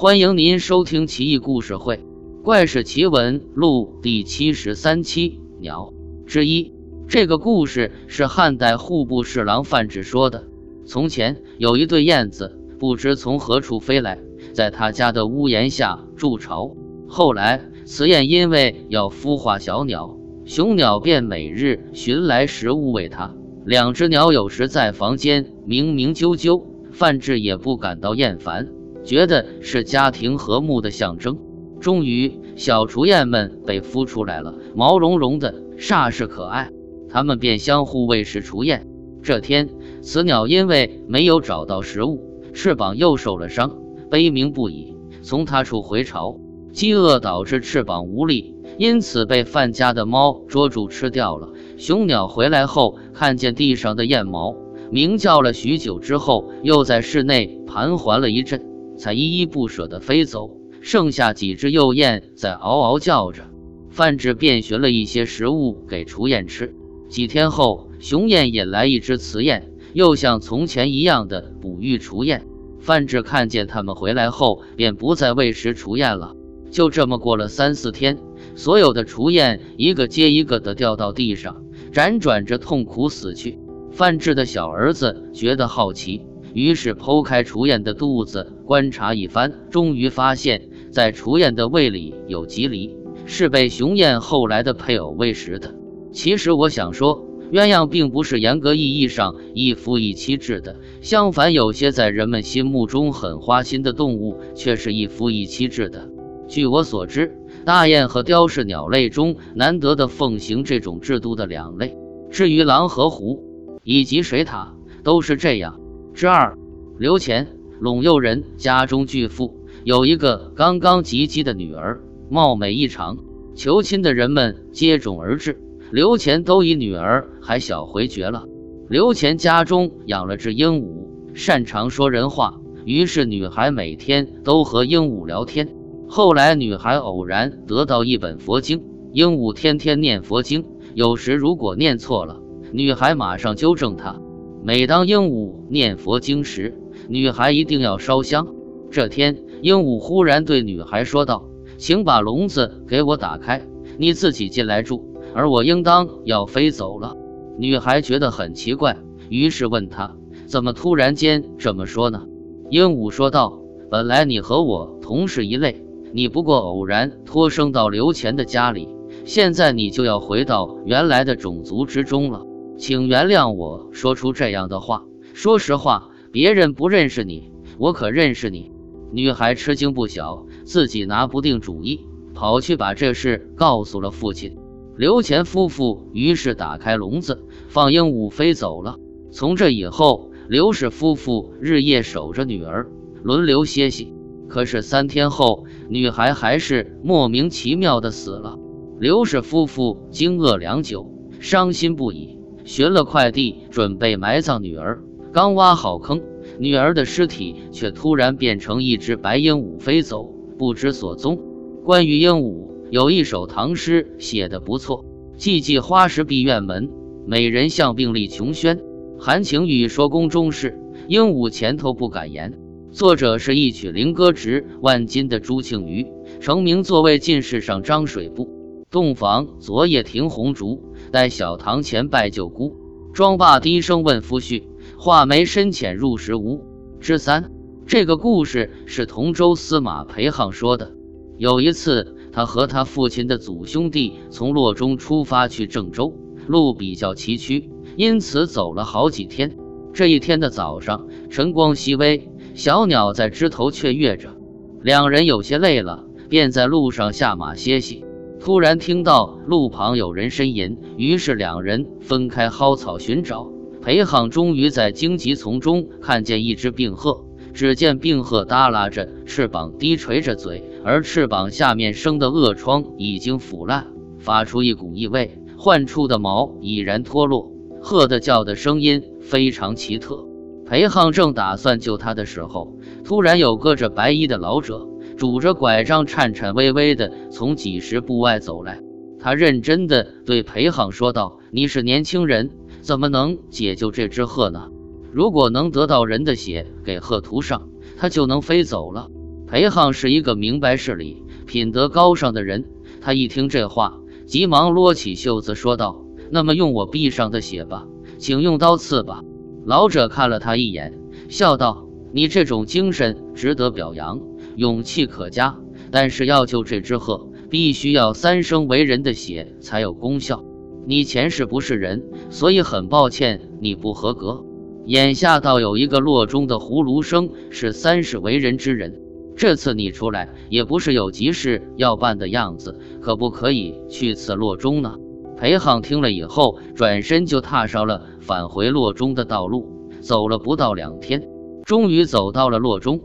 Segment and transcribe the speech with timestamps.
[0.00, 1.96] 欢迎您收听《奇异故事会·
[2.42, 5.92] 怪事奇闻录》第七十三期《鸟》
[6.24, 6.72] 之一。
[7.06, 10.46] 这个故事是汉代户部侍郎范质说的。
[10.86, 14.18] 从前有一对燕子，不知从何处飞来，
[14.54, 16.74] 在他家的屋檐下筑巢。
[17.06, 23.34] 后来雌燕因为要孵化小鸟，雄鸟便每日寻来食物喂它。
[23.66, 28.66] 两只鸟有时在房间鸣鸣啾啾，范质也不感到厌烦。
[29.04, 31.38] 觉得是家庭和睦的象征。
[31.80, 36.70] 终于，小雏燕们被孵出来了，毛茸茸的，煞是可爱。
[37.08, 38.86] 它们便相互喂食雏燕。
[39.22, 39.68] 这天，
[40.02, 43.78] 雌鸟因为没有找到食物，翅膀又受了伤，
[44.10, 46.38] 悲鸣不已，从他处回巢。
[46.72, 51.48] 饥饿导致翅膀无力，因此被范家的猫捉住吃掉了。
[51.76, 54.54] 雄鸟回来后，看见地上的燕毛，
[54.90, 58.69] 鸣叫了许久之后，又在室内盘桓了一阵。
[59.00, 63.44] 才依依不舍地飞走，剩下几只幼雁在嗷嗷叫着。
[63.88, 66.74] 范志便寻了一些食物给雏燕吃。
[67.08, 72.44] 几天后，雄燕引来一只雌燕，又像从前一样的哺育雏燕。
[72.78, 76.34] 范志看见它们回来后，便不再喂食雏燕了。
[76.70, 78.18] 就这么过了三四天，
[78.54, 83.58] 所有的雏燕一个接一个的掉到地上，辗转着痛苦死去。
[83.92, 86.22] 范志的小儿子觉得好奇。
[86.52, 95.74] 于是剖开雏燕的肚子观察一番，终于发现，在雏燕的胃里有棘藜，是被雄燕后来的配偶喂食的。
[96.12, 106.08] 其实我想说，鸳鸯并不是严格意义上一夫一妻制的，相反，有些在人们心目中很花心的动物却是一夫一妻制的。
[106.48, 111.96] 据我所知，大雁和雕是鸟类中难得的奉行这种制度的两类。
[112.30, 113.42] 至于狼和狐
[113.84, 114.68] 以及水獭，
[115.02, 115.79] 都是这样。
[116.12, 116.56] 之二，
[116.98, 117.46] 刘乾，
[117.80, 123.16] 陇右人，家中巨富，有一个刚刚及笄的女儿，貌美异常，
[123.54, 125.58] 求亲的人们接踵而至，
[125.90, 128.44] 刘乾都以女儿还小回绝了。
[128.88, 135.68] 刘乾家中养了只鹦鹉，擅长说人话，于是女孩每天都和鹦鹉聊天。
[136.08, 138.82] 后来女孩偶然得到一本佛经，
[139.12, 142.40] 鹦鹉天天念佛经，有时如果念错了，
[142.72, 144.20] 女孩马上纠正他。
[144.62, 146.78] 每当鹦鹉念佛经时，
[147.08, 148.46] 女孩一定要烧香。
[148.90, 151.48] 这天，鹦鹉忽然对女孩说道
[151.78, 153.66] ：“请把笼子给我打开，
[153.96, 157.16] 你自己进来住，而我应当要飞走了。”
[157.56, 158.98] 女孩觉得很奇怪，
[159.30, 162.24] 于是问他：“怎么突然间这么说呢？”
[162.68, 165.82] 鹦鹉说道：“本来你和我同是一类，
[166.12, 168.88] 你不过偶然托生到刘乾的家里，
[169.24, 172.44] 现在你就要回到原来的种族之中了。”
[172.80, 175.04] 请原谅我说出这样的话。
[175.34, 178.72] 说实话，别人不认识你，我可认识你。
[179.12, 184.56] 女孩吃惊不小，自己拿不定主意，跑去把这事告诉了父亲
[184.96, 186.08] 刘乾夫妇。
[186.14, 188.96] 于是打开笼子，放鹦鹉飞走了。
[189.30, 192.90] 从这以后，刘氏夫妇日夜守着女儿，
[193.22, 194.14] 轮流歇息。
[194.48, 198.58] 可是三天后，女孩还是莫名其妙的死了。
[198.98, 202.39] 刘氏夫妇惊愕良久，伤心不已。
[202.64, 205.02] 寻了块地，准备埋葬女儿。
[205.32, 206.20] 刚挖好坑，
[206.58, 211.38] 女儿的尸体却突然变成一只白鹦鹉飞走，不知所踪。
[211.84, 215.04] 关于鹦鹉，有一首唐诗写得不错
[215.38, 216.90] ：“寂寂花时闭院门，
[217.26, 218.80] 美人向病立琼轩。
[219.18, 222.58] 含情欲说宫中事，鹦鹉前头不敢言。”
[222.90, 226.08] 作者是一曲灵歌值万金的朱庆余，
[226.40, 228.50] 成名作为进士上张水部。
[228.90, 230.89] 洞房昨夜停红烛。
[231.10, 232.76] 待小堂前拜舅姑，
[233.12, 234.62] 庄爸低声问夫婿
[234.96, 236.64] ：“画眉深浅入时无？”
[237.00, 237.50] 之三，
[237.86, 240.92] 这个故事是同州司马裴沆说的。
[241.36, 246.14] 有一次，他和他父亲的祖兄弟从洛中出发去郑州，
[246.46, 249.56] 路比较崎岖，因此走了好几天。
[249.92, 254.36] 这一天的早上，晨光熹微，小鸟在枝头雀跃着，
[254.82, 258.04] 两人有些累了，便在路上下马歇息。
[258.40, 263.52] 突然听到路旁有人呻吟，于是两人分开蒿草寻找。
[263.82, 273.88] 裴航终于在荆棘丛中看见一只病鹤，只见病鹤耷拉着翅膀，低垂着嘴，而翅膀下面生的恶疮已经腐烂，
[274.18, 277.52] 发出一股异味，患处的毛已然脱落。
[277.82, 280.26] 鹤的叫的声音非常奇特。
[280.66, 284.86] 裴航正打算救它的时候，突然有个着白衣的老者。
[285.20, 288.80] 拄着拐杖，颤颤巍巍地从几十步外走来。
[289.18, 292.48] 他认真地对裴沆说道：“你是年轻人，
[292.80, 294.70] 怎么能解救这只鹤呢？
[295.12, 297.68] 如果能得到人的血给鹤涂上，
[297.98, 299.08] 它就能飞走了。”
[299.46, 302.64] 裴航是一个明白事理、品德高尚的人，
[303.02, 306.02] 他一听这话，急忙撸起袖子说道
[306.32, 309.20] ：“那么用我臂上的血吧，请用刀刺吧。”
[309.66, 314.18] 老者看了他一眼，笑道：“你这种精神值得表扬，
[314.56, 315.58] 勇气可嘉。
[315.90, 320.44] 但是要救这只鹤，必须要三生为人的血才有功效。
[320.86, 324.44] 你前世不是人，所以很抱歉你不合格。
[324.86, 329.00] 眼下倒有一个洛中的葫芦生是三世为人之人。”
[329.36, 334.96] 这次你出来也不是有急事要办的样子，可不可以去次洛中呢？
[335.38, 339.88] 裴航听了以后，转身就踏上了返回洛中的道路。
[340.00, 341.26] 走了不到两天，
[341.64, 343.00] 终于走到了洛中。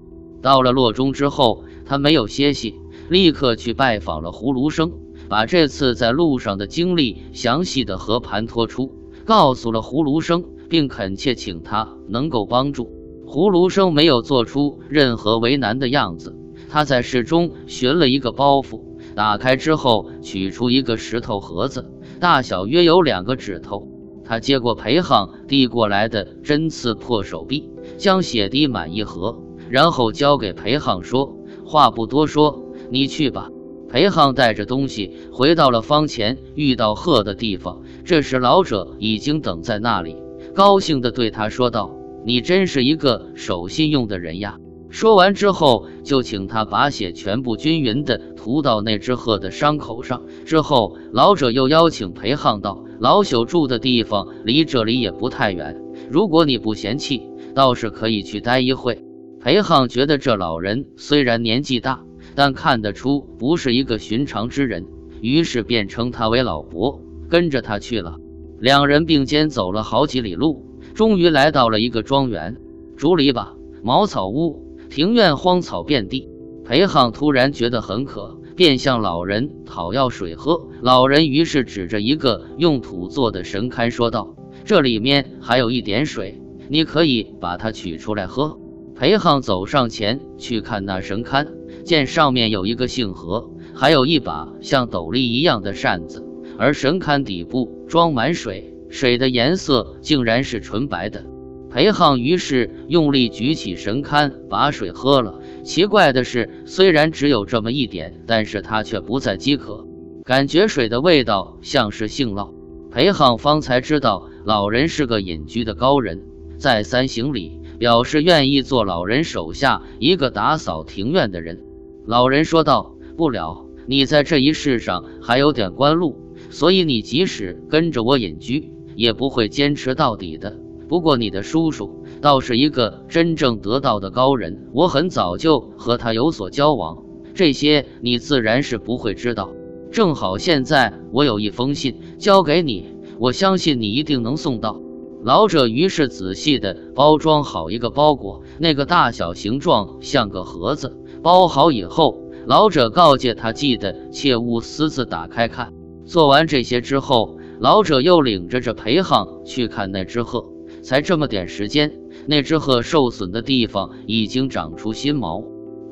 [0.46, 2.76] 到了洛中之后，他没有歇息，
[3.10, 4.92] 立刻去拜访了葫芦生，
[5.28, 8.92] 把这次在路上的经历详细的和盘托出，
[9.26, 12.92] 告诉了葫芦生，并恳切请他能够帮助。
[13.26, 16.36] 葫芦生没有做出任何为难的样子，
[16.70, 18.82] 他在室中寻了一个包袱，
[19.16, 21.90] 打开之后取出一个石头盒子，
[22.20, 23.88] 大小约有两个指头。
[24.24, 29.40] 他接过裴航递过来的针刺破手臂，将血滴满一盒，
[29.70, 31.36] 然后交给裴航说
[31.66, 33.50] ：“话不多说，你去吧。”
[33.90, 40.18] 裴航带着东西回到了方前遇到鹤的地方，这时老者已经等在那里，
[40.54, 41.92] 高兴地对他说道。
[42.28, 44.58] 你真是一个守信用的人呀！
[44.90, 50.24] 说完之后，就请他把血全部均匀地涂到那只鹤的伤口上。
[50.44, 55.80] 之后，老者又邀请裴航道：“老朽住的地方离这里也不太远，
[56.10, 57.22] 如果你不嫌弃，
[57.54, 59.06] 倒是可以去待一会。”
[59.46, 62.04] 裴航觉得这老人虽然年纪大，
[62.34, 64.88] 但看得出不是一个寻常之人，
[65.22, 67.00] 于是便称他为老伯，
[67.30, 68.18] 跟着他去了。
[68.60, 70.66] 两人并肩走了好几里路。
[70.96, 72.58] 终于来到了一个庄园，
[72.98, 73.50] 竹篱笆、
[73.84, 76.28] 茅草屋、庭院荒草遍地。
[76.64, 80.70] 裴航突然觉得很渴，便向老人讨要水喝。
[80.82, 88.58] 老人于是指着一个用土做的神龛说道：“这里面还有一点水，你可以把它取出来喝。”
[88.98, 91.48] 裴航走上前去看那神龛，
[91.84, 96.26] 见上面有一个姓何，还有一把像斗笠一样的扇子，
[96.58, 98.72] 而神龛底部装满水。
[98.88, 101.26] 水的颜色竟然是纯白的，
[101.70, 105.42] 裴航于是用力举起神龛，把水喝了。
[105.66, 109.86] 奇怪的是，虽然只有这么一点，但是他却不再饥渴，
[110.24, 112.54] 感觉水的味道像是杏酪。
[112.92, 116.24] 裴航方才知道老人是个隐居的高人，
[116.58, 121.64] 再三行礼，表示愿意做老人手下一个打扫庭院的人。
[122.06, 126.16] 老人说道：“不了，你在这一世上还有点官路，
[126.50, 130.58] 所以你即使跟着我隐居。”也不会坚持到底的。
[130.88, 139.52] 不过你的叔叔倒是一个真正得道的高人，我很早就和他有所交往，这些你自然是不会知道。
[139.92, 142.86] 正好现在我有一封信交给你，
[143.20, 144.80] 我相信你一定能送到。
[145.26, 150.96] 老者于是仔细地包装好一个包裹，那个大小形状像个盒子。
[151.24, 155.74] 包好以后，老者告诫他记得切勿私自打开看。
[156.06, 157.40] 做完这些之后。
[157.58, 160.46] 老者又领着这裴航去看那只鹤，
[160.84, 161.94] 才这么点时间，
[162.28, 165.42] 那只鹤受损的地方已经长出新毛。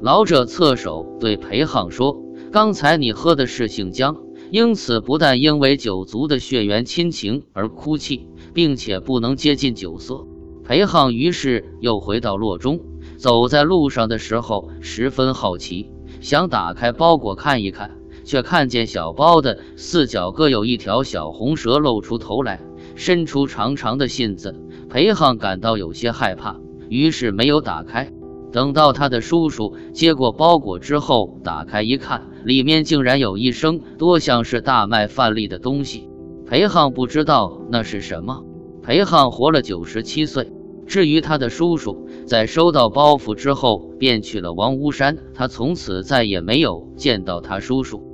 [0.02, 2.18] 老者侧手对裴航说
[2.52, 4.18] ：“刚才你喝的是杏浆，
[4.52, 10.26] 因此不但因为酒足的血缘亲情而哭泣，并且不能接近酒色。”
[10.64, 12.80] 裴航于是又回到洛中，
[13.18, 15.90] 走在路上的时候十分好奇，
[16.22, 17.92] 想打开包裹看一看。
[18.26, 22.62] 却看见小包的四角各有一条小红蛇露出头来，
[22.96, 24.56] 伸出长长的信子。
[24.90, 26.56] 裴航感到有些害怕，
[26.88, 28.14] 于是没有打开。
[28.54, 36.08] 等到他的叔叔接过包裹之后，打开一看，里面竟然有一升多像是大麦饭粒的东西。
[36.54, 38.44] 裴沆不知道那是什么。
[38.84, 40.52] 裴沆活了九十七岁。
[40.86, 48.13] 至于他的叔叔，在收到包袱之后便去了王屋山，他从此再也没有见到他叔叔。